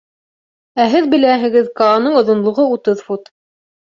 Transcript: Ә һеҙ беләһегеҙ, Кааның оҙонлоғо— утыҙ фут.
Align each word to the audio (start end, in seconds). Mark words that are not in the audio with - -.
Ә 0.85 0.85
һеҙ 0.93 1.09
беләһегеҙ, 1.11 1.69
Кааның 1.81 2.17
оҙонлоғо— 2.21 2.65
утыҙ 2.79 3.07
фут. 3.11 3.33